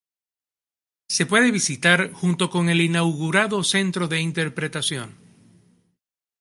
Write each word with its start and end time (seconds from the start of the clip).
Se 1.15 1.27
puede 1.27 1.51
visitar 1.51 2.11
junto 2.11 2.49
con 2.49 2.69
el 2.69 2.81
inaugurado 2.81 3.63
Centro 3.63 4.07
de 4.07 4.19
Interpretación. 4.19 5.15